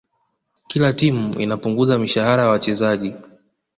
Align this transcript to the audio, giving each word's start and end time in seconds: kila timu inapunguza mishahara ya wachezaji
kila 0.67 0.93
timu 0.93 1.39
inapunguza 1.39 1.99
mishahara 1.99 2.43
ya 2.43 2.49
wachezaji 2.49 3.13